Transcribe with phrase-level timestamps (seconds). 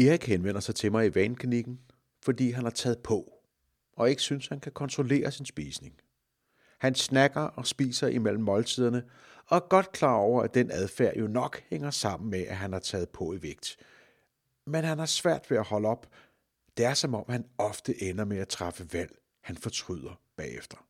[0.00, 1.80] Erik henvender sig til mig i vaneklinikken,
[2.22, 3.32] fordi han har taget på,
[3.92, 5.94] og ikke synes, han kan kontrollere sin spisning.
[6.78, 9.04] Han snakker og spiser imellem måltiderne,
[9.46, 12.72] og er godt klar over, at den adfærd jo nok hænger sammen med, at han
[12.72, 13.76] har taget på i vægt.
[14.66, 16.06] Men han har svært ved at holde op.
[16.76, 20.86] Det er som om, han ofte ender med at træffe valg, han fortryder bagefter.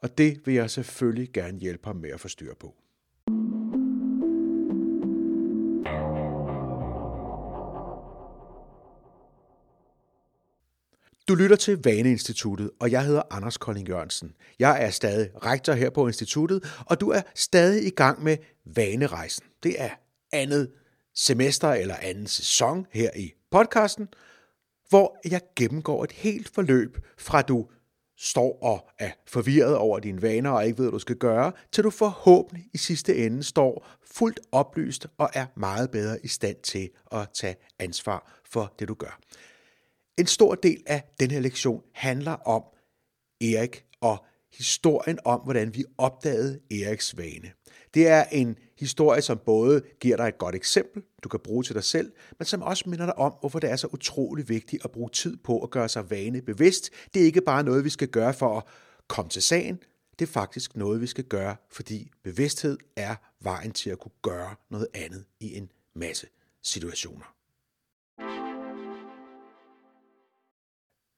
[0.00, 2.74] Og det vil jeg selvfølgelig gerne hjælpe ham med at få styr på.
[11.30, 14.34] Du lytter til Vaneinstituttet, og jeg hedder Anders Kolding Jørgensen.
[14.58, 19.44] Jeg er stadig rektor her på instituttet, og du er stadig i gang med Vanerejsen.
[19.62, 19.90] Det er
[20.32, 20.70] andet
[21.14, 24.08] semester eller anden sæson her i podcasten,
[24.88, 27.66] hvor jeg gennemgår et helt forløb fra du
[28.18, 31.84] står og er forvirret over dine vaner og ikke ved, hvad du skal gøre, til
[31.84, 36.90] du forhåbentlig i sidste ende står fuldt oplyst og er meget bedre i stand til
[37.12, 39.20] at tage ansvar for det, du gør.
[40.20, 42.62] En stor del af den her lektion handler om
[43.40, 47.52] Erik og historien om, hvordan vi opdagede Eriks vane.
[47.94, 51.74] Det er en historie, som både giver dig et godt eksempel, du kan bruge til
[51.74, 54.90] dig selv, men som også minder dig om, hvorfor det er så utrolig vigtigt at
[54.90, 56.90] bruge tid på at gøre sig vane bevidst.
[57.14, 58.64] Det er ikke bare noget, vi skal gøre for at
[59.08, 59.78] komme til sagen.
[60.18, 64.54] Det er faktisk noget, vi skal gøre, fordi bevidsthed er vejen til at kunne gøre
[64.70, 66.26] noget andet i en masse
[66.62, 67.39] situationer.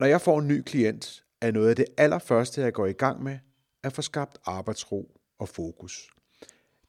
[0.03, 3.23] Når jeg får en ny klient, er noget af det allerførste, jeg går i gang
[3.23, 3.39] med,
[3.83, 6.11] at få skabt arbejdsro og fokus.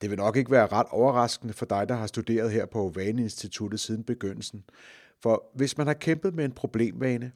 [0.01, 3.79] Det vil nok ikke være ret overraskende for dig, der har studeret her på Vaneinstituttet
[3.79, 4.63] siden begyndelsen.
[5.23, 7.31] For hvis man har kæmpet med en problemvane,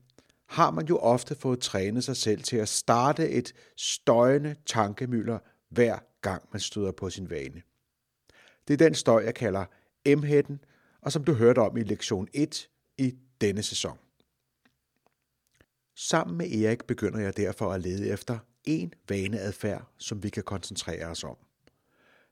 [0.45, 5.39] har man jo ofte fået trænet sig selv til at starte et støjende tankemøller
[5.69, 7.61] hver gang man støder på sin vane.
[8.67, 9.65] Det er den støj, jeg kalder
[10.15, 10.59] M-hætten,
[11.01, 13.97] og som du hørte om i lektion 1 i denne sæson.
[15.99, 21.05] Sammen med Erik begynder jeg derfor at lede efter en vaneadfærd, som vi kan koncentrere
[21.05, 21.37] os om.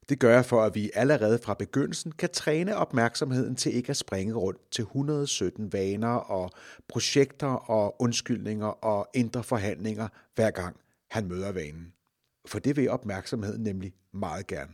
[0.09, 3.97] Det gør jeg for, at vi allerede fra begyndelsen kan træne opmærksomheden til ikke at
[3.97, 6.51] springe rundt til 117 vaner og
[6.87, 10.75] projekter og undskyldninger og indre forhandlinger, hver gang
[11.11, 11.93] han møder vanen.
[12.47, 14.71] For det vil opmærksomheden nemlig meget gerne.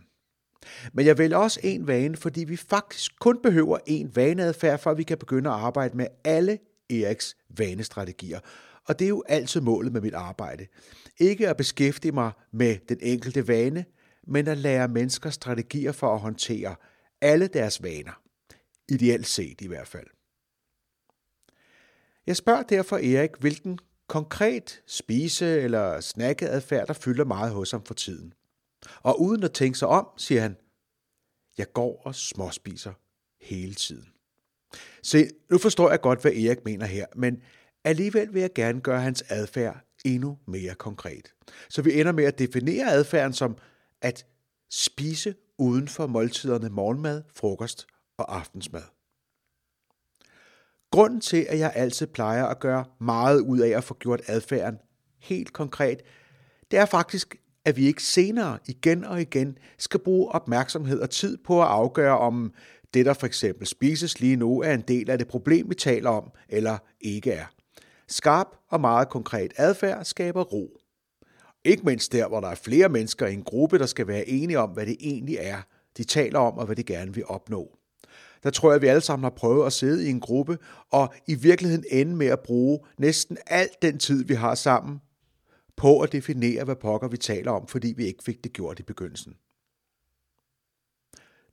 [0.94, 4.98] Men jeg vælger også en vane, fordi vi faktisk kun behøver en vaneadfærd, for at
[4.98, 6.60] vi kan begynde at arbejde med alle
[6.90, 8.40] Eriks vanestrategier.
[8.92, 10.68] Og det er jo altid målet med mit arbejde.
[11.18, 13.86] Ikke at beskæftige mig med den enkelte vane,
[14.28, 16.76] men at lære mennesker strategier for at håndtere
[17.22, 18.22] alle deres vaner.
[18.90, 20.08] Ideelt set i hvert fald.
[22.28, 27.94] Jeg spørger derfor Erik, hvilken konkret spise- eller snakkeadfærd, der fylder meget hos ham for
[27.94, 28.34] tiden.
[29.02, 30.58] Og uden at tænke sig om, siger han,
[31.58, 32.94] jeg går og småspiser
[33.42, 34.08] hele tiden.
[35.04, 37.42] Se, nu forstår jeg godt, hvad Erik mener her, men
[37.84, 41.34] alligevel vil jeg gerne gøre hans adfærd endnu mere konkret.
[41.70, 43.58] Så vi ender med at definere adfærden som
[44.02, 44.26] at
[44.70, 47.88] spise uden for måltiderne morgenmad, frokost
[48.18, 48.84] og aftensmad.
[50.92, 54.78] Grunden til, at jeg altid plejer at gøre meget ud af at få gjort adfærden
[55.20, 56.02] helt konkret,
[56.72, 61.38] det er faktisk, at vi ikke senere igen og igen skal bruge opmærksomhed og tid
[61.38, 62.54] på at afgøre, om
[62.94, 66.10] det, der for eksempel spises lige nu, er en del af det problem, vi taler
[66.10, 67.46] om, eller ikke er.
[68.12, 70.78] Skarp og meget konkret adfærd skaber ro.
[71.64, 74.60] Ikke mindst der, hvor der er flere mennesker i en gruppe, der skal være enige
[74.60, 75.62] om, hvad det egentlig er,
[75.98, 77.78] de taler om, og hvad de gerne vil opnå.
[78.44, 80.58] Der tror jeg, at vi alle sammen har prøvet at sidde i en gruppe,
[80.90, 85.02] og i virkeligheden ende med at bruge næsten al den tid, vi har sammen,
[85.76, 88.84] på at definere, hvad pokker vi taler om, fordi vi ikke fik det gjort i
[88.84, 89.36] begyndelsen.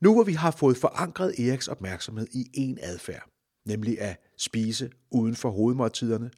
[0.01, 3.31] Nu hvor vi har fået forankret Eriks opmærksomhed i en adfærd,
[3.65, 6.31] nemlig at spise uden for hovedmåltiderne,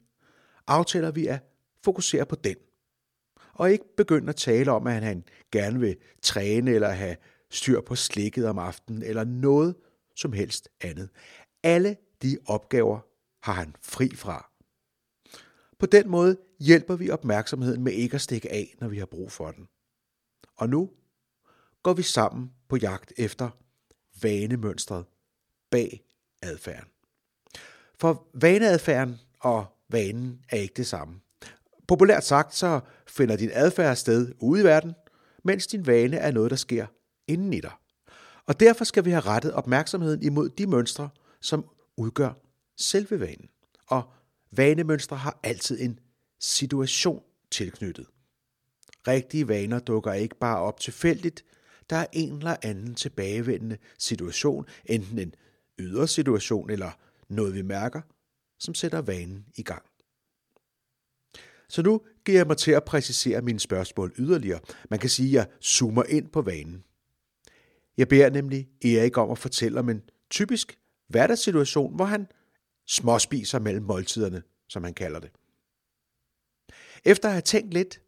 [0.71, 1.39] aftaler vi at
[1.83, 2.55] fokusere på den–
[3.53, 7.15] og ikke begynde at tale om, at han gerne vil træne eller have
[7.49, 9.75] styr på slikket om aftenen eller noget
[10.15, 11.09] som helst andet.
[11.63, 12.99] Alle de opgaver
[13.43, 14.51] har han fri fra.
[15.79, 19.31] På den måde hjælper vi opmærksomheden med ikke at stikke af, når vi har brug
[19.31, 19.67] for den.
[20.57, 20.89] Og nu
[21.83, 23.49] går vi sammen på jagt efter
[24.21, 25.05] vanemønstret
[25.71, 26.03] bag
[26.41, 26.89] adfærden.
[27.95, 31.15] For vaneadfærden og vanen er ikke det samme.
[31.87, 34.93] Populært sagt, så finder din adfærd sted ude i verden,
[35.43, 36.85] mens din vane er noget, der sker
[37.27, 37.71] inden i dig.
[38.45, 41.09] Og derfor skal vi have rettet opmærksomheden imod de mønstre,
[41.41, 41.65] som
[41.97, 42.33] udgør
[42.77, 43.49] selve vanen.
[43.87, 44.03] Og
[44.51, 45.99] vanemønstre har altid en
[46.39, 48.05] situation tilknyttet.
[49.07, 51.45] Rigtige vaner dukker ikke bare op tilfældigt.
[51.89, 55.35] Der er en eller anden tilbagevendende situation, enten en
[55.79, 56.91] ydre situation eller
[57.29, 58.01] noget vi mærker,
[58.61, 59.83] som sætter vanen i gang.
[61.69, 64.59] Så nu giver jeg mig til at præcisere mine spørgsmål yderligere.
[64.89, 66.83] Man kan sige, at jeg zoomer ind på vanen.
[67.97, 72.27] Jeg beder nemlig Erik om at fortælle om en typisk hverdagssituation, hvor han
[72.87, 75.31] småspiser mellem måltiderne, som han kalder det.
[77.05, 78.01] Efter at have tænkt lidt,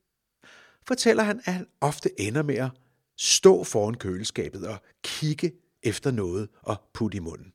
[0.87, 2.69] fortæller han, at han ofte ender med at
[3.17, 5.53] stå foran køleskabet og kigge
[5.83, 7.53] efter noget og putte i munden.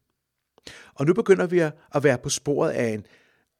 [0.95, 3.07] Og nu begynder vi at være på sporet af en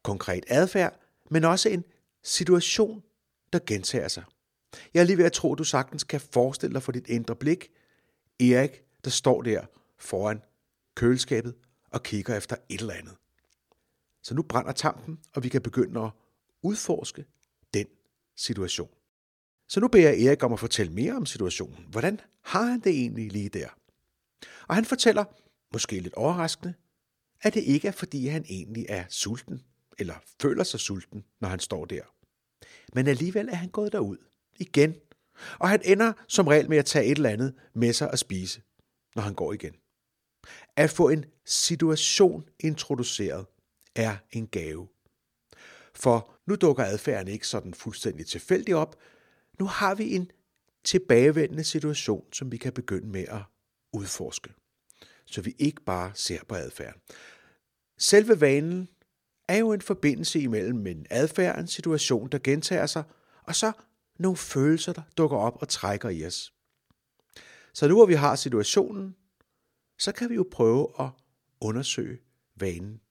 [0.03, 0.99] konkret adfærd,
[1.31, 1.83] men også en
[2.23, 3.03] situation,
[3.53, 4.23] der gentager sig.
[4.93, 7.35] Jeg er lige ved at tro, at du sagtens kan forestille dig for dit indre
[7.35, 7.71] blik,
[8.39, 9.65] Erik, der står der
[9.97, 10.41] foran
[10.95, 11.55] køleskabet
[11.91, 13.15] og kigger efter et eller andet.
[14.23, 16.11] Så nu brænder tampen, og vi kan begynde at
[16.61, 17.25] udforske
[17.73, 17.87] den
[18.35, 18.89] situation.
[19.67, 21.85] Så nu beder jeg Erik om at fortælle mere om situationen.
[21.89, 23.67] Hvordan har han det egentlig lige der?
[24.67, 25.25] Og han fortæller,
[25.73, 26.73] måske lidt overraskende,
[27.41, 29.61] at det ikke er fordi han egentlig er sulten,
[29.99, 32.01] eller føler sig sulten, når han står der.
[32.93, 34.17] Men alligevel er han gået derud.
[34.59, 34.95] Igen.
[35.59, 38.61] Og han ender som regel med at tage et eller andet med sig og spise,
[39.15, 39.75] når han går igen.
[40.75, 43.45] At få en situation introduceret
[43.95, 44.87] er en gave.
[45.95, 48.95] For nu dukker adfærden ikke sådan fuldstændig tilfældigt op.
[49.59, 50.31] Nu har vi en
[50.83, 53.41] tilbagevendende situation, som vi kan begynde med at
[53.93, 54.53] udforske.
[55.31, 57.01] Så vi ikke bare ser på adfærden.
[57.97, 58.89] Selve vanen
[59.47, 63.03] er jo en forbindelse imellem en adfærd, en situation, der gentager sig,
[63.43, 63.71] og så
[64.19, 66.53] nogle følelser, der dukker op og trækker i os.
[67.73, 69.15] Så nu hvor vi har situationen,
[69.99, 71.09] så kan vi jo prøve at
[71.61, 72.19] undersøge
[72.55, 73.01] vanen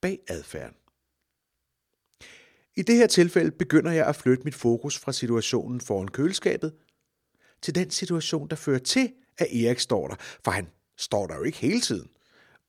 [0.00, 0.76] bag adfærden.
[2.76, 6.74] I det her tilfælde begynder jeg at flytte mit fokus fra situationen foran køleskabet
[7.62, 11.42] til den situation, der fører til, at Erik står der, for han står der jo
[11.42, 12.10] ikke hele tiden.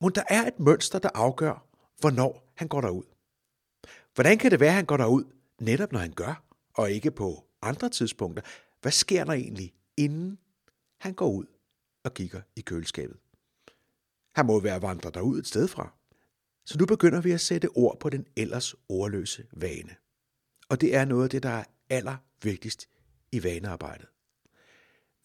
[0.02, 1.66] Men der er et mønster, der afgør,
[2.00, 3.04] hvornår han går derud.
[4.16, 5.24] Hvordan kan det være, at han går derud
[5.62, 6.44] netop når han gør,
[6.74, 8.44] og ikke på andre tidspunkter?
[8.82, 10.40] Hvad sker der egentlig, inden
[11.00, 11.46] han går ud
[12.04, 13.18] og kigger i køleskabet?
[14.36, 15.94] Han må være vandret derud et sted fra.
[16.66, 19.96] Så nu begynder vi at sætte ord på den ellers ordløse vane.
[20.70, 22.90] Og det er noget af det, der er allervigtigst
[23.32, 24.08] i vanearbejdet.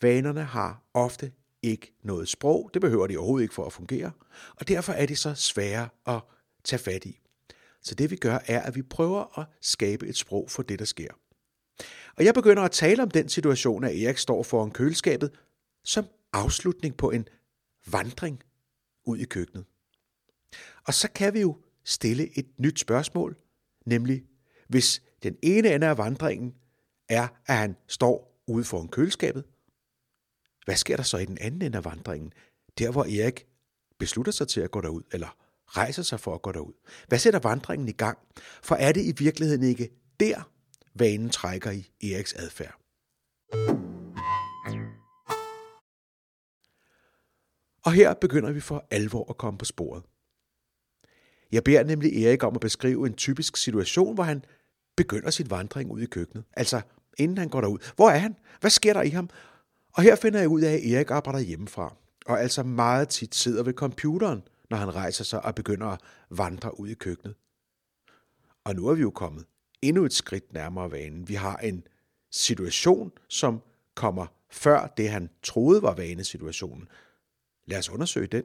[0.03, 1.33] Vanerne har ofte
[1.63, 2.71] ikke noget sprog.
[2.75, 4.11] Det behøver de overhovedet ikke for at fungere.
[4.57, 6.21] Og derfor er det så svære at
[6.65, 7.21] tage fat i.
[7.83, 10.85] Så det vi gør, er, at vi prøver at skabe et sprog for det, der
[10.85, 11.09] sker.
[12.17, 15.31] Og jeg begynder at tale om den situation, at Erik står foran køleskabet,
[15.85, 17.29] som afslutning på en
[17.87, 18.43] vandring
[19.07, 19.65] ud i køkkenet.
[20.87, 23.37] Og så kan vi jo stille et nyt spørgsmål,
[23.87, 24.25] nemlig
[24.69, 26.55] hvis den ene ende af vandringen
[27.09, 29.45] er, at han står ude foran køleskabet,
[30.65, 32.33] hvad sker der så i den anden ende af vandringen,
[32.79, 33.47] der hvor Erik
[33.99, 35.37] beslutter sig til at gå derud, eller
[35.67, 36.73] rejser sig for at gå derud?
[37.09, 38.19] Hvad sætter vandringen i gang?
[38.63, 39.91] For er det i virkeligheden ikke
[40.21, 40.51] der,
[40.95, 42.77] vanen trækker i Eriks adfærd?
[47.85, 50.03] Og her begynder vi for alvor at komme på sporet.
[51.53, 54.45] Jeg beder nemlig Erik om at beskrive en typisk situation, hvor han
[54.97, 56.45] begynder sin vandring ud i køkkenet.
[56.53, 56.81] Altså,
[57.19, 57.79] inden han går derud.
[57.97, 58.37] Hvor er han?
[58.61, 59.31] Hvad sker der i ham?
[59.93, 63.63] Og her finder jeg ud af, at Erik arbejder hjemmefra, og altså meget tit sidder
[63.63, 67.35] ved computeren, når han rejser sig og begynder at vandre ud i køkkenet.
[68.65, 69.45] Og nu er vi jo kommet
[69.83, 71.29] endnu et skridt nærmere vanen.
[71.29, 71.83] Vi har en
[72.31, 73.61] situation, som
[73.95, 76.89] kommer før det, han troede var vanesituationen.
[77.67, 78.45] Lad os undersøge den.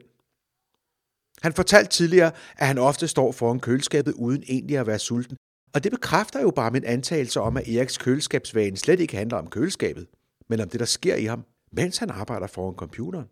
[1.42, 5.36] Han fortalte tidligere, at han ofte står foran køleskabet uden egentlig at være sulten,
[5.74, 9.50] og det bekræfter jo bare min antagelse om, at Eriks køleskabsvane slet ikke handler om
[9.50, 10.06] køleskabet,
[10.48, 13.28] men om det, der sker i ham, mens han arbejder foran computeren.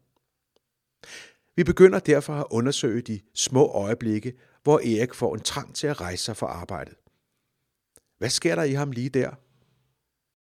[1.56, 6.00] Vi begynder derfor at undersøge de små øjeblikke, hvor Erik får en trang til at
[6.00, 6.94] rejse sig for arbejdet.
[8.18, 9.30] Hvad sker der i ham lige der?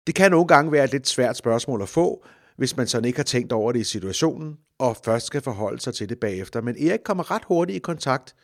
[0.07, 2.25] Det kan nogle gange være et lidt svært spørgsmål at få,
[2.57, 5.93] hvis man sådan ikke har tænkt over det i situationen, og først skal forholde sig
[5.93, 6.61] til det bagefter.
[6.61, 8.35] Men Erik kommer ret hurtigt i kontakt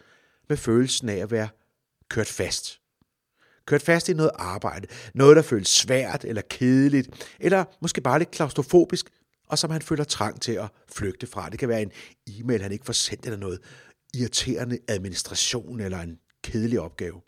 [0.49, 1.49] med følelsen af at være
[2.09, 2.80] kørt fast.
[3.65, 8.31] Kørt fast i noget arbejde, noget der føles svært eller kedeligt, eller måske bare lidt
[8.31, 9.09] klaustrofobisk,
[9.47, 11.49] og som han føler trang til at flygte fra.
[11.49, 11.91] Det kan være en
[12.27, 13.59] e-mail, han ikke får sendt, eller noget
[14.13, 17.21] irriterende administration, eller en kedelig opgave.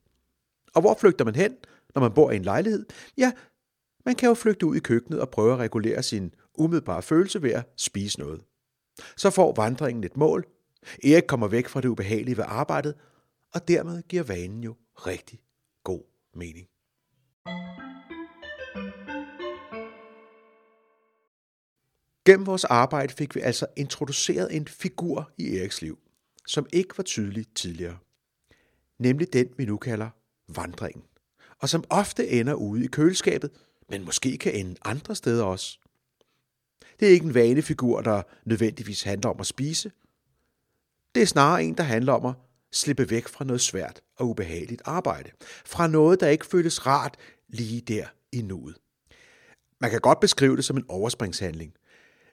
[0.75, 1.55] Og hvor flygter man hen,
[1.95, 2.85] når man bor i en lejlighed?
[3.17, 3.31] Ja,
[4.05, 7.51] man kan jo flygte ud i køkkenet og prøve at regulere sin umiddelbare følelse ved
[7.51, 8.41] at spise noget.
[9.17, 10.45] Så får vandringen et mål.
[11.03, 12.93] Erik kommer væk fra det ubehagelige ved arbejdet,
[13.53, 15.39] og dermed giver vanen jo rigtig
[16.35, 16.67] mening.
[22.25, 25.99] Gennem vores arbejde fik vi altså introduceret en figur i Eriks liv,
[26.47, 27.97] som ikke var tydelig tidligere.
[28.99, 30.09] nemlig den, vi nu kalder
[30.47, 31.03] vandringen,
[31.59, 33.51] og som ofte ender ude i køleskabet,
[33.89, 35.79] men måske kan ende andre steder også.
[36.99, 39.91] Det er ikke en vanefigur, der nødvendigvis handler om at spise.
[41.15, 42.35] Det er snarere en, der handler om at
[42.73, 45.29] slippe væk fra noget svært og ubehageligt arbejde.
[45.65, 48.75] Fra noget, der ikke føles rart lige der i nuet.
[49.81, 51.73] Man kan godt beskrive det som en overspringshandling.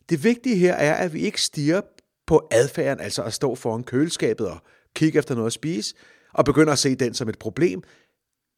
[0.08, 1.80] Det vigtige her er, at vi ikke stiger
[2.26, 4.58] på adfærden, altså at stå foran køleskabet og
[4.94, 5.94] kigge efter noget at spise,
[6.32, 7.82] og begynder at se den som et problem,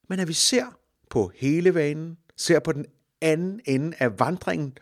[0.09, 0.67] men at vi ser
[1.11, 2.87] på hele vanen, ser på den
[3.21, 4.79] anden ende af vandringen,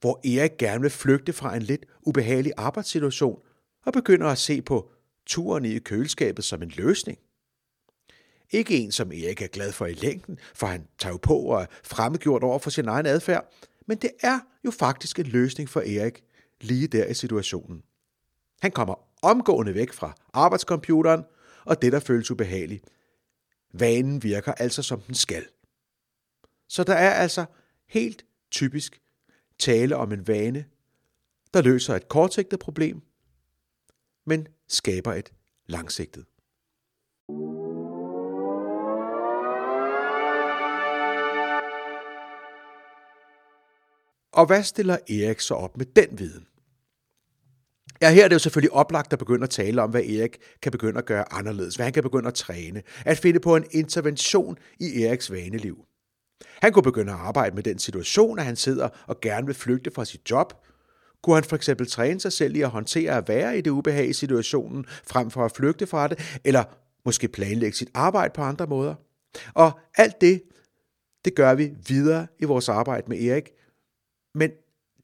[0.00, 3.38] hvor Erik gerne vil flygte fra en lidt ubehagelig arbejdssituation,
[3.86, 4.90] og begynder at se på
[5.26, 7.18] turen i køleskabet som en løsning.
[8.50, 11.62] Ikke en, som Erik er glad for i længden, for han tager jo på og
[11.62, 13.52] er fremmedgjort over for sin egen adfærd,
[13.86, 16.24] men det er jo faktisk en løsning for Erik
[16.60, 17.82] lige der i situationen.
[18.62, 21.24] Han kommer omgående væk fra arbejdscomputeren
[21.64, 22.84] og det, der føles ubehageligt.
[23.72, 25.46] Vanen virker altså, som den skal.
[26.68, 27.44] Så der er altså
[27.88, 29.00] helt typisk
[29.58, 30.64] tale om en vane,
[31.54, 33.02] der løser et kortsigtet problem,
[34.26, 35.32] men skaber et
[35.66, 36.24] langsigtet.
[44.32, 46.46] Og hvad stiller Erik så op med den viden?
[48.02, 50.72] Ja, her er det jo selvfølgelig oplagt at begynde at tale om, hvad Erik kan
[50.72, 54.58] begynde at gøre anderledes, hvad han kan begynde at træne, at finde på en intervention
[54.80, 55.84] i Eriks vaneliv.
[56.62, 59.90] Han kunne begynde at arbejde med den situation, at han sidder og gerne vil flygte
[59.90, 60.52] fra sit job.
[61.24, 64.08] Kunne han for eksempel træne sig selv i at håndtere at være i det ubehag
[64.08, 66.64] i situationen, frem for at flygte fra det, eller
[67.04, 68.94] måske planlægge sit arbejde på andre måder.
[69.54, 70.42] Og alt det,
[71.24, 73.50] det gør vi videre i vores arbejde med Erik,
[74.34, 74.50] men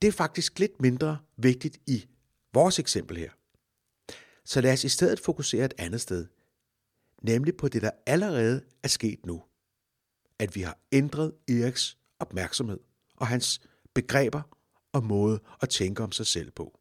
[0.02, 2.06] det er faktisk lidt mindre vigtigt i
[2.54, 3.30] vores eksempel her.
[4.44, 6.26] Så lad os i stedet fokusere et andet sted,
[7.22, 9.42] nemlig på det, der allerede er sket nu.
[10.38, 12.80] At vi har ændret Eriks opmærksomhed
[13.16, 13.60] og hans
[13.94, 14.42] begreber
[14.92, 16.78] og måde at tænke om sig selv på.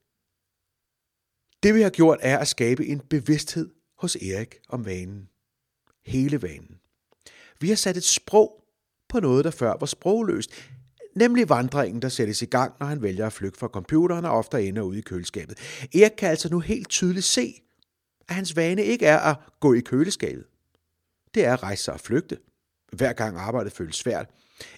[1.64, 5.30] Det vi har gjort er at skabe en bevidsthed hos Erik om vanen.
[6.06, 6.80] Hele vanen.
[7.60, 8.64] Vi har sat et sprog
[9.10, 10.52] på noget, der før var sprogløst
[11.16, 14.68] nemlig vandringen, der sættes i gang, når han vælger at flygte fra computeren og ofte
[14.68, 15.58] ender ude i køleskabet.
[15.96, 17.62] Erik kan altså nu helt tydeligt se,
[18.28, 20.46] at hans vane ikke er at gå i køleskabet.
[21.34, 22.38] Det er at rejse sig og flygte,
[22.94, 24.30] hver gang arbejdet føles svært.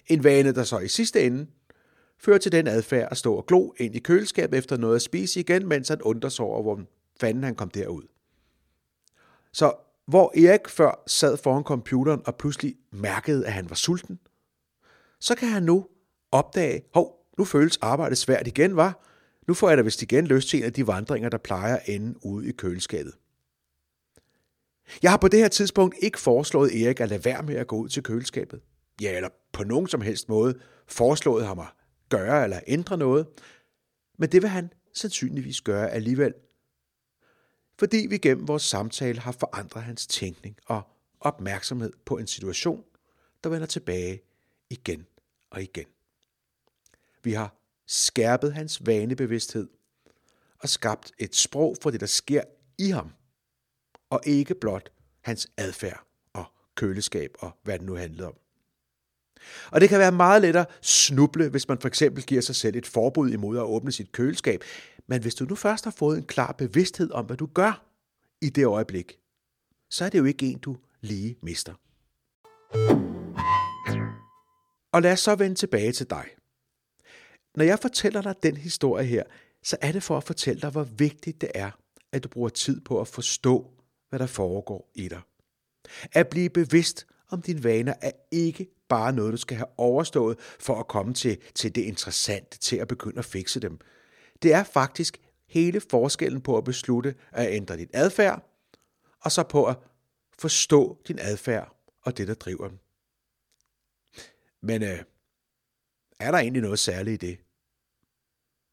[0.06, 1.46] En vane, der så i sidste ende
[2.24, 5.40] fører til den adfærd at stå og glo ind i køleskabet efter noget at spise
[5.40, 6.80] igen, mens han undrer sig over, hvor
[7.20, 8.02] fanden han kom derud.
[9.52, 9.72] Så
[10.06, 14.18] hvor Erik før sad foran computeren og pludselig mærkede, at han var sulten,
[15.20, 15.86] så kan han nu
[16.32, 19.06] opdage, hov, nu føles arbejdet svært igen, var.
[19.48, 21.88] Nu får jeg da vist igen lyst til en af de vandringer, der plejer at
[21.88, 23.12] ende ude i køleskabet.
[25.02, 27.76] Jeg har på det her tidspunkt ikke foreslået Erik at lade være med at gå
[27.76, 28.60] ud til køleskabet.
[29.00, 30.54] Ja, eller på nogen som helst måde
[30.86, 31.66] foreslået ham at
[32.16, 33.26] gøre eller ændre noget.
[34.18, 36.34] Men det vil han sandsynligvis gøre alligevel.
[37.78, 40.82] Fordi vi gennem vores samtale har forandret hans tænkning og
[41.20, 42.84] opmærksomhed på en situation,
[43.44, 44.22] der vender tilbage
[44.70, 45.06] igen
[45.50, 45.86] og igen.
[47.22, 49.68] Vi har skærpet hans vanebevidsthed
[50.58, 52.42] og skabt et sprog for det, der sker
[52.78, 53.12] i ham,
[54.10, 58.36] og ikke blot hans adfærd og køleskab og hvad det nu handlede om.
[59.70, 62.76] Og det kan være meget let at snuble, hvis man for eksempel giver sig selv
[62.76, 64.64] et forbud imod at åbne sit køleskab.
[65.06, 67.86] Men hvis du nu først har fået en klar bevidsthed om, hvad du gør
[68.40, 69.18] i det øjeblik,
[69.90, 71.74] så er det jo ikke en, du lige mister.
[74.92, 76.24] Og lad os så vende tilbage til dig.
[77.54, 79.22] Når jeg fortæller dig den historie her,
[79.62, 81.70] så er det for at fortælle dig, hvor vigtigt det er,
[82.12, 83.70] at du bruger tid på at forstå,
[84.08, 85.20] hvad der foregår i dig.
[86.12, 90.80] At blive bevidst om dine vaner er ikke bare noget, du skal have overstået for
[90.80, 93.78] at komme til, til det interessante, til at begynde at fikse dem.
[94.42, 98.48] Det er faktisk hele forskellen på at beslutte at ændre dit adfærd,
[99.20, 99.76] og så på at
[100.38, 102.80] forstå din adfærd og det, der driver den.
[104.60, 104.98] Men øh,
[106.20, 107.38] er der egentlig noget særligt i det?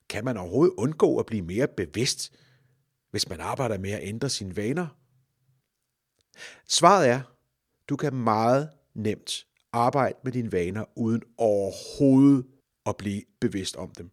[0.09, 2.33] Kan man overhovedet undgå at blive mere bevidst,
[3.11, 4.87] hvis man arbejder med at ændre sine vaner?
[6.67, 7.21] Svaret er,
[7.89, 12.45] du kan meget nemt arbejde med dine vaner uden overhovedet
[12.85, 14.11] at blive bevidst om dem.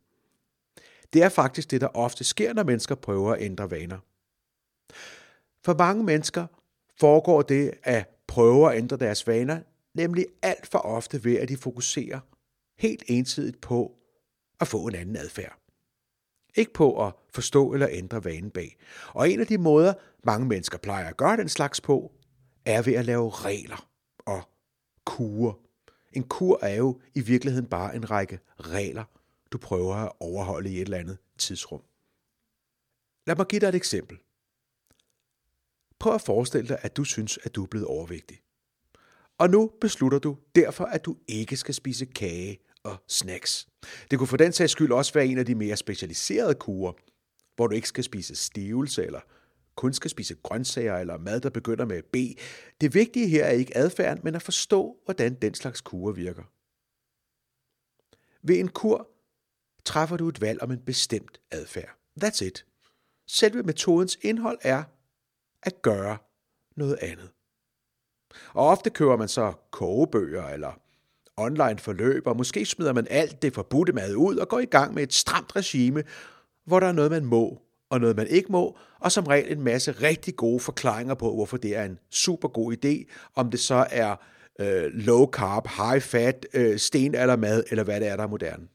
[1.12, 3.98] Det er faktisk det, der ofte sker, når mennesker prøver at ændre vaner.
[5.64, 6.46] For mange mennesker
[7.00, 9.60] foregår det at prøve at ændre deres vaner,
[9.94, 12.20] nemlig alt for ofte ved, at de fokuserer
[12.78, 13.92] helt ensidigt på
[14.60, 15.58] at få en anden adfærd.
[16.54, 18.76] Ikke på at forstå eller ændre vanen bag.
[19.08, 22.12] Og en af de måder, mange mennesker plejer at gøre den slags på,
[22.66, 24.42] er ved at lave regler og
[25.04, 25.52] kurer.
[26.12, 29.04] En kur er jo i virkeligheden bare en række regler,
[29.52, 31.82] du prøver at overholde i et eller andet tidsrum.
[33.26, 34.18] Lad mig give dig et eksempel.
[35.98, 38.42] Prøv at forestille dig, at du synes, at du er blevet overvægtig.
[39.38, 43.68] Og nu beslutter du derfor, at du ikke skal spise kage og snacks.
[44.10, 46.92] Det kunne for den sags skyld også være en af de mere specialiserede kurer,
[47.56, 49.20] hvor du ikke skal spise stivelse eller
[49.76, 52.16] kun skal spise grøntsager eller mad, der begynder med B.
[52.80, 56.42] Det vigtige her er ikke adfærden, men at forstå, hvordan den slags kurer virker.
[58.42, 59.08] Ved en kur
[59.84, 61.98] træffer du et valg om en bestemt adfærd.
[62.24, 62.66] That's it.
[63.26, 64.84] Selve metodens indhold er
[65.62, 66.18] at gøre
[66.76, 67.30] noget andet.
[68.54, 70.80] Og ofte kører man så kogebøger eller
[71.36, 74.94] online forløb, og måske smider man alt det forbudte mad ud og går i gang
[74.94, 76.04] med et stramt regime,
[76.64, 79.62] hvor der er noget, man må og noget, man ikke må, og som regel en
[79.62, 83.86] masse rigtig gode forklaringer på, hvorfor det er en super god idé, om det så
[83.90, 84.16] er
[84.60, 88.68] øh, low carb, high fat, øh, stenaldermad, eller hvad det er, der er moderne.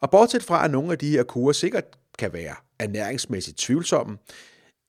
[0.00, 1.84] Og bortset fra, at nogle af de her kurer sikkert
[2.18, 4.18] kan være ernæringsmæssigt tvivlsomme,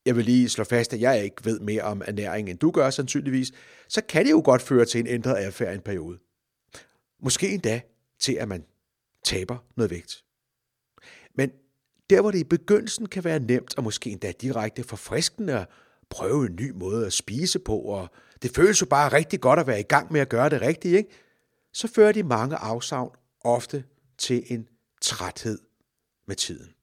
[0.05, 2.89] jeg vil lige slå fast, at jeg ikke ved mere om ernæring, end du gør
[2.89, 3.51] sandsynligvis,
[3.87, 6.17] så kan det jo godt føre til en ændret adfærd i en periode.
[7.23, 7.81] Måske endda
[8.19, 8.65] til, at man
[9.23, 10.23] taber noget vægt.
[11.35, 11.51] Men
[12.09, 15.67] der, hvor det i begyndelsen kan være nemt og måske endda direkte forfriskende at
[16.09, 18.09] prøve en ny måde at spise på, og
[18.41, 20.95] det føles jo bare rigtig godt at være i gang med at gøre det rigtigt,
[20.95, 21.09] ikke?
[21.73, 23.83] så fører de mange afsavn ofte
[24.17, 24.67] til en
[25.01, 25.59] træthed
[26.27, 26.73] med tiden.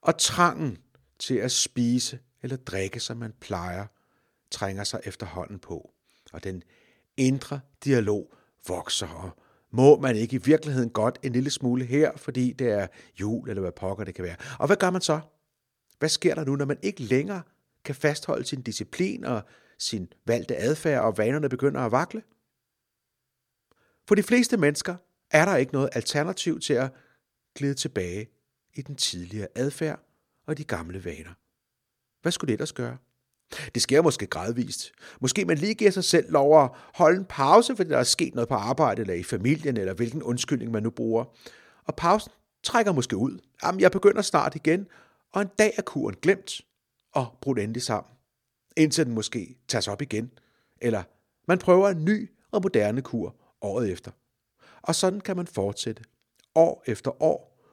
[0.00, 0.78] Og trangen
[1.18, 3.86] til at spise eller drikke, som man plejer,
[4.50, 5.90] trænger sig efterhånden på.
[6.32, 6.62] Og den
[7.16, 8.34] indre dialog
[8.68, 9.30] vokser, og
[9.70, 12.86] må man ikke i virkeligheden godt en lille smule her, fordi det er
[13.20, 14.36] jul, eller hvad pokker det kan være.
[14.58, 15.20] Og hvad gør man så?
[15.98, 17.42] Hvad sker der nu, når man ikke længere
[17.84, 19.42] kan fastholde sin disciplin og
[19.78, 22.22] sin valgte adfærd, og vanerne begynder at vakle?
[24.08, 24.96] For de fleste mennesker
[25.30, 26.92] er der ikke noget alternativ til at
[27.54, 28.28] glide tilbage
[28.74, 30.00] i den tidligere adfærd
[30.46, 31.34] og de gamle vaner.
[32.22, 32.96] Hvad skulle det ellers gøre?
[33.74, 34.92] Det sker måske gradvist.
[35.20, 38.34] Måske man lige giver sig selv lov at holde en pause, fordi der er sket
[38.34, 41.24] noget på arbejde eller i familien, eller hvilken undskyldning man nu bruger.
[41.84, 42.32] Og pausen
[42.62, 43.38] trækker måske ud.
[43.62, 44.86] Jamen, jeg begynder snart igen,
[45.32, 46.60] og en dag er kuren glemt
[47.12, 48.12] og brudt endelig sammen.
[48.76, 50.30] Indtil den måske tages op igen.
[50.80, 51.02] Eller
[51.48, 54.10] man prøver en ny og moderne kur året efter.
[54.82, 56.02] Og sådan kan man fortsætte
[56.54, 57.64] år efter år,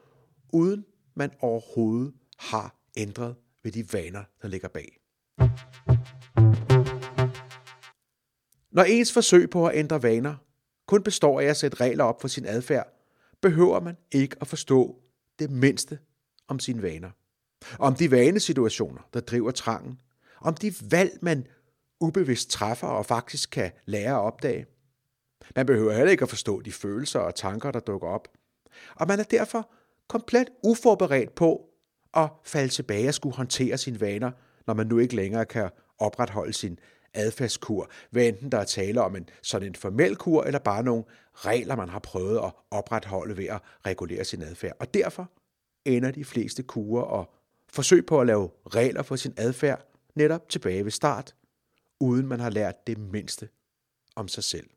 [0.54, 0.86] uden
[1.16, 4.98] man overhovedet har ændret ved de vaner, der ligger bag.
[8.76, 10.36] Når ens forsøg på at ændre vaner
[10.88, 12.88] kun består af at sætte regler op for sin adfærd,
[13.42, 15.02] behøver man ikke at forstå
[15.40, 16.00] det mindste
[16.48, 17.10] om sine vaner.
[17.80, 20.00] Om de vanesituationer, der driver trangen.
[20.42, 21.48] Om de valg, man
[22.00, 24.66] ubevidst træffer og faktisk kan lære at opdage.
[25.56, 28.28] Man behøver heller ikke at forstå de følelser og tanker, der dukker op.
[28.96, 29.72] Og man er derfor
[30.08, 31.70] komplet uforberedt på
[32.14, 34.32] at falde tilbage og skulle håndtere sine vaner,
[34.68, 36.80] når man nu ikke længere kan opretholde sin
[37.16, 41.04] adfærdskur, hvad enten der er tale om en sådan en formel kur, eller bare nogle
[41.34, 44.76] regler, man har prøvet at opretholde ved at regulere sin adfærd.
[44.80, 45.32] Og derfor
[45.86, 47.34] ender de fleste kurer og
[47.70, 51.36] forsøg på at lave regler for sin adfærd netop tilbage ved start,
[52.00, 53.50] uden man har lært det mindste
[54.16, 54.70] om sig selv.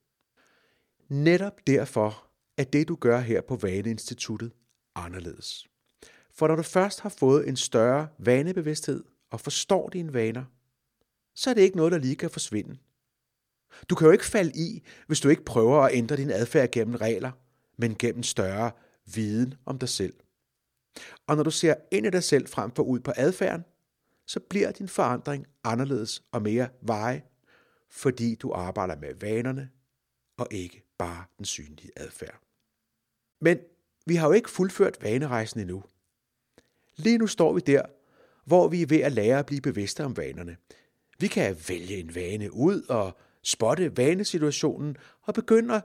[1.09, 2.25] Netop derfor
[2.57, 4.53] er det, du gør her på Vaneinstituttet,
[4.95, 5.67] anderledes.
[6.31, 10.45] For når du først har fået en større vanebevidsthed og forstår dine vaner,
[11.39, 12.79] så er det ikke noget, der lige kan forsvinde.
[13.91, 16.95] Du kan jo ikke falde i, hvis du ikke prøver at ændre din adfærd gennem
[16.95, 17.33] regler,
[17.77, 18.71] men gennem større
[19.15, 20.15] viden om dig selv.
[21.27, 23.65] Og når du ser ind i dig selv frem for ud på adfærden,
[24.27, 27.23] så bliver din forandring anderledes og mere veje,
[27.91, 29.71] fordi du arbejder med vanerne
[30.37, 32.41] og ikke bare den synlige adfærd.
[33.41, 33.59] Men
[34.07, 35.85] vi har jo ikke fuldført vanerejsen endnu.
[36.97, 37.83] Lige nu står vi der,
[38.45, 40.57] hvor vi er ved at lære at blive bevidste om vanerne.
[41.21, 45.85] Vi kan vælge en vane ud og spotte vanesituationen og begynde at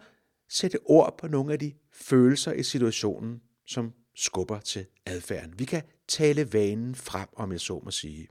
[0.50, 5.60] sætte ord på nogle af de følelser i situationen, som skubber til adfærden.
[5.60, 8.28] Vi kan tale vanen frem, om jeg så må sige.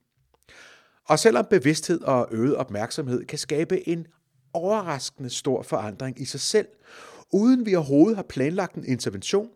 [1.04, 4.06] Og selvom bevidsthed og øget opmærksomhed kan skabe en
[4.52, 6.68] overraskende stor forandring i sig selv,
[7.32, 9.50] uden vi overhovedet har planlagt en intervention,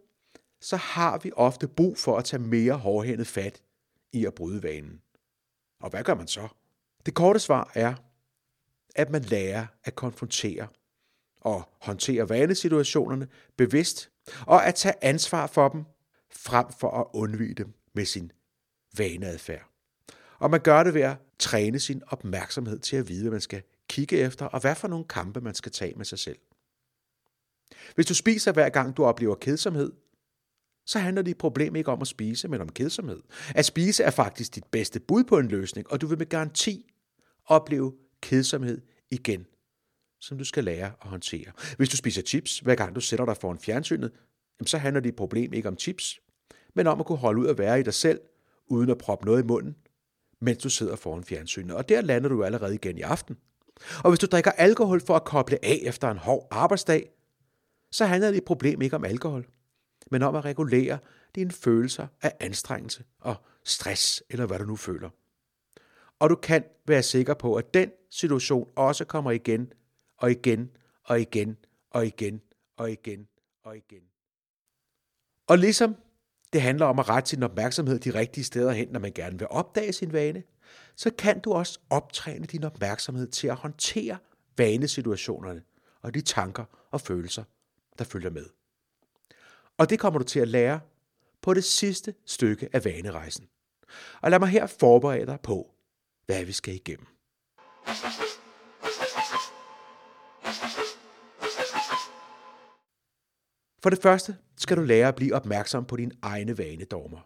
[0.61, 3.62] så har vi ofte brug for at tage mere hårdhændet fat
[4.12, 5.00] i at bryde vanen.
[5.80, 6.48] Og hvad gør man så?
[7.07, 7.95] Det korte svar er,
[8.95, 10.69] at man lærer at konfrontere
[11.40, 14.11] og håndtere vanesituationerne bevidst,
[14.47, 15.85] og at tage ansvar for dem,
[16.31, 18.33] frem for at undvige dem med sin
[18.99, 19.71] vaneadfærd.
[20.38, 23.62] Og man gør det ved at træne sin opmærksomhed til at vide, hvad man skal
[23.88, 26.38] kigge efter, og hvad for nogle kampe man skal tage med sig selv.
[27.95, 29.92] Hvis du spiser hver gang du oplever kedsomhed,
[30.87, 33.23] så handler dit problem ikke om at spise, men om kedsomhed.
[33.55, 36.92] At spise er faktisk dit bedste bud på en løsning, og du vil med garanti
[37.46, 38.80] opleve kedsomhed
[39.11, 39.46] igen,
[40.20, 41.52] som du skal lære at håndtere.
[41.76, 44.12] Hvis du spiser chips, hver gang du sætter dig foran fjernsynet,
[44.66, 46.20] så handler dit problem ikke om chips,
[46.74, 48.20] men om at kunne holde ud at være i dig selv,
[48.66, 49.76] uden at proppe noget i munden,
[50.40, 51.76] mens du sidder foran fjernsynet.
[51.76, 53.37] Og der lander du allerede igen i aften.
[54.04, 57.11] Og hvis du drikker alkohol for at koble af efter en hård arbejdsdag,
[57.92, 59.46] så handler dit problem ikke om alkohol,
[60.11, 60.98] men om at regulere
[61.35, 65.11] dine følelser af anstrengelse og stress, eller hvad du nu føler.
[66.18, 69.72] Og du kan være sikker på, at den situation også kommer igen
[70.18, 70.70] og igen
[71.05, 71.57] og igen
[71.90, 72.40] og igen
[72.76, 73.29] og igen
[73.64, 74.02] og igen.
[75.46, 75.96] Og ligesom
[76.52, 79.48] det handler om at rette sin opmærksomhed de rigtige steder hen, når man gerne vil
[79.50, 80.42] opdage sin vane,
[80.96, 84.18] så kan du også optræne din opmærksomhed til at håndtere
[84.57, 85.62] vanesituationerne
[86.02, 87.44] og de tanker og følelser,
[87.98, 88.46] der følger med.
[89.79, 90.81] Og det kommer du til at lære
[91.42, 93.48] på det sidste stykke af vanerejsen.
[94.20, 95.76] Og lad mig her forberede dig på,
[96.27, 97.07] hvad vi skal igennem.
[103.83, 107.19] For det første skal du lære at blive opmærksom på dine egne vanedormer,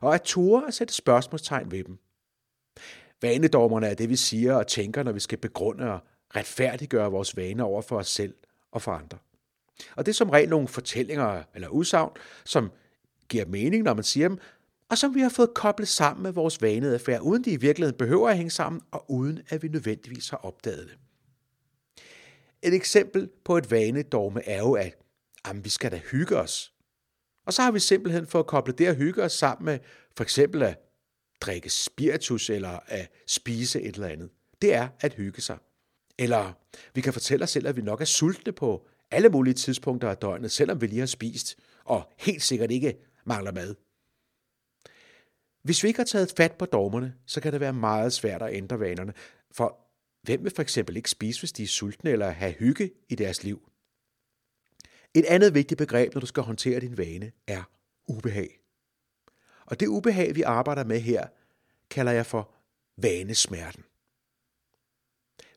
[0.00, 1.98] og at ture at sætte spørgsmålstegn ved dem.
[3.22, 6.00] Vanedormerne er det, vi siger og tænker, når vi skal begrunde og
[6.36, 8.34] retfærdiggøre vores vaner over for os selv
[8.72, 9.18] og for andre.
[9.96, 12.10] Og det er som regel nogle fortællinger eller udsagn,
[12.44, 12.70] som
[13.28, 14.38] giver mening, når man siger dem,
[14.90, 18.28] og som vi har fået koblet sammen med vores vaneadfærd, uden de i virkeligheden behøver
[18.28, 20.98] at hænge sammen, og uden at vi nødvendigvis har opdaget det.
[22.62, 24.94] Et eksempel på et vanedorme er jo, at
[25.46, 26.72] jamen, vi skal da hygge os.
[27.46, 29.78] Og så har vi simpelthen fået koblet det at hygge os sammen med
[30.16, 30.78] for eksempel at
[31.40, 34.30] drikke spiritus eller at spise et eller andet.
[34.62, 35.58] Det er at hygge sig.
[36.18, 36.52] Eller
[36.94, 40.16] vi kan fortælle os selv, at vi nok er sultne på alle mulige tidspunkter af
[40.16, 43.74] døgnet, selvom vi lige har spist, og helt sikkert ikke mangler mad.
[45.66, 48.54] Hvis vi ikke har taget fat på dogmerne, så kan det være meget svært at
[48.54, 49.12] ændre vanerne,
[49.50, 49.78] for
[50.22, 53.44] hvem vil for eksempel ikke spise, hvis de er sultne eller have hygge i deres
[53.44, 53.70] liv?
[55.14, 57.62] Et andet vigtigt begreb, når du skal håndtere din vane, er
[58.06, 58.60] ubehag.
[59.66, 61.26] Og det ubehag, vi arbejder med her,
[61.90, 62.50] kalder jeg for
[62.96, 63.84] vanesmerten.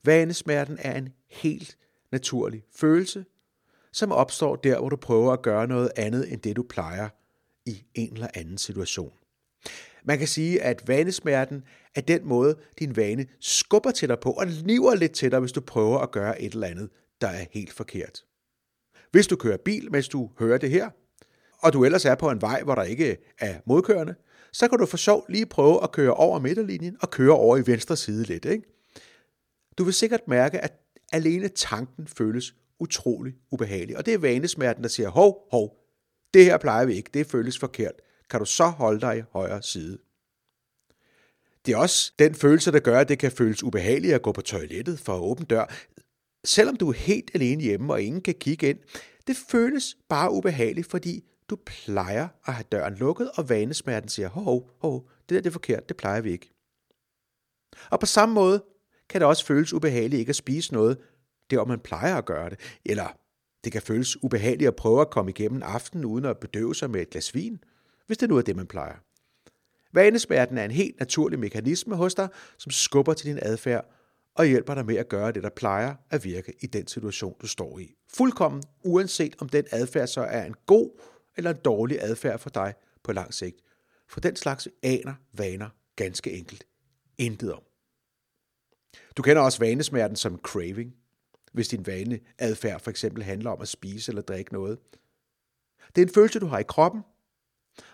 [0.04, 1.78] Vanesmerten er en helt
[2.12, 3.26] naturlig følelse,
[3.92, 7.10] som opstår der, hvor du prøver at gøre noget andet end det, du plejer
[7.66, 9.19] i en eller anden situation.
[10.04, 11.64] Man kan sige, at vanesmerten
[11.96, 15.52] er den måde, din vane skubber til dig på og niver lidt til dig, hvis
[15.52, 16.90] du prøver at gøre et eller andet,
[17.22, 18.24] der er helt forkert.
[19.12, 20.90] Hvis du kører bil, mens du hører det her,
[21.60, 24.16] og du ellers er på en vej, hvor der ikke er modkørende,
[24.52, 27.68] så kan du for sjov lige prøve at køre over midterlinjen og køre over i
[27.68, 28.46] venstre side lidt.
[28.46, 28.64] Ikke?
[29.78, 30.74] Du vil sikkert mærke, at
[31.12, 33.98] alene tanken føles utrolig ubehagelig.
[33.98, 35.76] Og det er vanesmerten, der siger, hov, hov,
[36.34, 37.94] det her plejer vi ikke, det føles forkert.
[38.30, 39.98] Kan du så holde dig i højre side?
[41.66, 44.42] Det er også den følelse, der gør, at det kan føles ubehageligt at gå på
[44.42, 45.74] toilettet for at åbne dør.
[46.46, 48.80] Selvom du er helt alene hjemme, og ingen kan kigge ind,
[49.28, 54.72] det føles bare ubehageligt, fordi du plejer at have døren lukket, og vanesmerten siger, hov,
[54.82, 56.54] hov, det der det er forkert, det plejer vi ikke.
[57.92, 58.64] Og på samme måde
[59.10, 60.98] kan det også føles ubehageligt ikke at spise noget,
[61.50, 62.60] det om man plejer at gøre det.
[62.86, 63.18] Eller
[63.64, 67.02] det kan føles ubehageligt at prøve at komme igennem aftenen uden at bedøve sig med
[67.02, 67.64] et glas vin,
[68.10, 68.96] hvis det nu er det, man plejer.
[69.94, 73.86] Vanesmerten er en helt naturlig mekanisme hos dig, som skubber til din adfærd
[74.36, 77.48] og hjælper dig med at gøre det, der plejer at virke i den situation, du
[77.48, 77.96] står i.
[78.14, 81.00] Fuldkommen uanset om den adfærd så er en god
[81.38, 83.62] eller en dårlig adfærd for dig på lang sigt.
[84.08, 86.68] For den slags aner vaner ganske enkelt
[87.18, 87.64] intet om.
[89.18, 90.96] Du kender også vanesmerten som craving,
[91.54, 94.80] hvis din vaneadfærd for eksempel handler om at spise eller drikke noget.
[95.96, 97.02] Det er en følelse, du har i kroppen,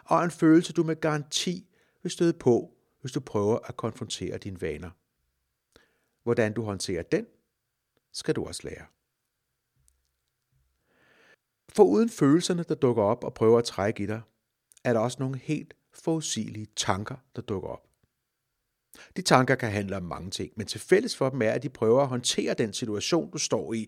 [0.04, 1.67] og en følelse, du med garanti
[2.04, 2.71] vil støde på,
[3.02, 4.89] hvis du prøver at konfrontere dine vaner.
[6.24, 7.26] Hvordan du håndterer den,
[8.13, 8.86] skal du også lære.
[11.69, 14.21] For uden følelserne, der dukker op og prøver at trække i dig,
[14.84, 17.88] er der også nogle helt forudsigelige tanker, der dukker op.
[19.17, 21.69] De tanker kan handle om mange ting, men til fælles for dem er, at de
[21.69, 23.88] prøver at håndtere den situation, du står i.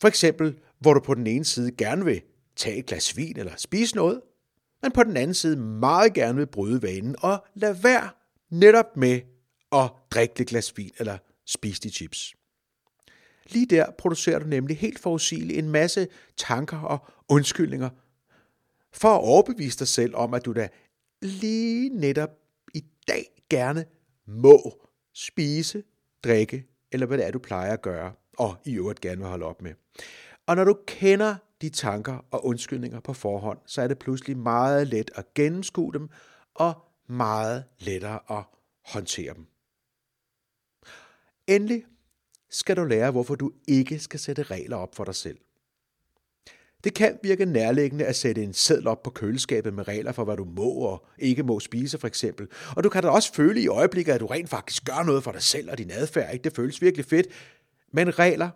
[0.00, 2.22] For eksempel, hvor du på den ene side gerne vil
[2.56, 4.20] tage et glas vin eller spise noget,
[4.86, 8.10] men på den anden side meget gerne vil bryde vanen og lade være
[8.50, 9.20] netop med
[9.72, 12.34] at drikke et glas vin eller spise de chips.
[13.46, 17.90] Lige der producerer du nemlig helt forudsigeligt en masse tanker og undskyldninger
[18.92, 20.68] for at overbevise dig selv om, at du da
[21.22, 22.30] lige netop
[22.74, 23.84] i dag gerne
[24.26, 25.82] må spise,
[26.24, 29.46] drikke, eller hvad det er, du plejer at gøre, og i øvrigt gerne vil holde
[29.46, 29.74] op med.
[30.46, 34.88] Og når du kender de tanker og undskyldninger på forhånd, så er det pludselig meget
[34.88, 36.08] let at gennemskue dem,
[36.54, 36.74] og
[37.08, 38.44] meget lettere at
[38.84, 39.46] håndtere dem.
[41.46, 41.84] Endelig
[42.50, 45.38] skal du lære, hvorfor du ikke skal sætte regler op for dig selv.
[46.84, 50.36] Det kan virke nærliggende at sætte en seddel op på køleskabet med regler for, hvad
[50.36, 52.48] du må og ikke må spise, for eksempel.
[52.76, 55.32] Og du kan da også føle i øjeblikket, at du rent faktisk gør noget for
[55.32, 56.32] dig selv og din adfærd.
[56.32, 56.44] Ikke?
[56.44, 57.26] Det føles virkelig fedt.
[57.92, 58.50] Men regler,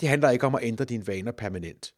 [0.00, 1.94] det handler ikke om at ændre dine vaner permanent.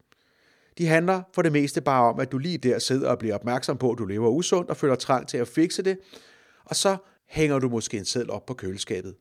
[0.79, 3.79] De handler for det meste bare om, at du lige der sidder og bliver opmærksom
[3.79, 5.99] på, at du lever usundt og føler trang til at fikse det,
[6.65, 9.17] og så hænger du måske en seddel op på køleskabet,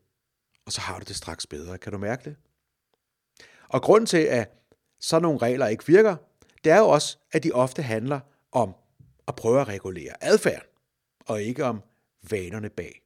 [0.65, 1.78] og så har du det straks bedre.
[1.78, 2.36] Kan du mærke det?
[3.70, 4.54] Og grunden til, at
[5.00, 6.15] sådan nogle regler ikke virker,
[6.63, 8.20] det er jo også, at de ofte handler
[8.52, 8.76] om
[9.28, 10.67] at prøve at regulere adfærden,
[11.26, 11.82] og ikke om
[12.30, 13.02] vanerne bag.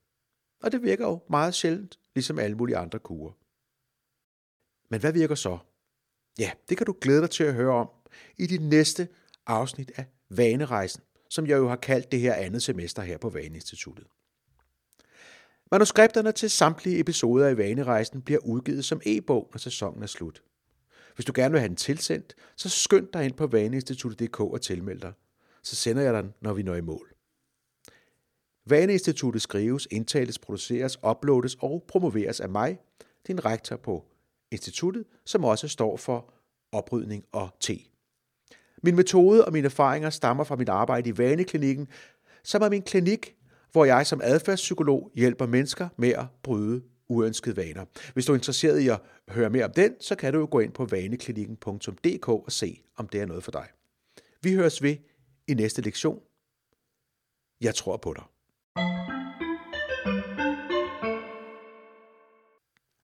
[0.63, 3.31] Og det virker jo meget sjældent, ligesom alle mulige andre kurer.
[4.89, 5.57] Men hvad virker så?
[6.39, 7.89] Ja, det kan du glæde dig til at høre om
[8.37, 9.07] i de næste
[9.47, 14.07] afsnit af Vanerejsen, som jeg jo har kaldt det her andet semester her på Vaneinstituttet.
[15.71, 20.43] Manuskripterne til samtlige episoder i Vanerejsen bliver udgivet som e-bog, når sæsonen er slut.
[21.15, 24.99] Hvis du gerne vil have den tilsendt, så skynd dig ind på vaneinstituttet.dk og tilmeld
[24.99, 25.13] dig.
[25.63, 27.13] Så sender jeg den, når vi når i mål.
[28.65, 32.79] Vaneinstituttet skrives, indtales, produceres, uploades og promoveres af mig,
[33.27, 34.05] din rektor på
[34.51, 36.33] instituttet, som også står for
[36.71, 37.90] oprydning og te.
[38.83, 41.87] Min metode og mine erfaringer stammer fra mit arbejde i Vaneklinikken,
[42.43, 43.35] som er min klinik,
[43.71, 47.85] hvor jeg som adfærdspsykolog hjælper mennesker med at bryde uønskede vaner.
[48.13, 50.59] Hvis du er interesseret i at høre mere om den, så kan du jo gå
[50.59, 53.67] ind på vaneklinikken.dk og se, om det er noget for dig.
[54.41, 54.95] Vi høres ved
[55.47, 56.19] i næste lektion.
[57.61, 58.23] Jeg tror på dig.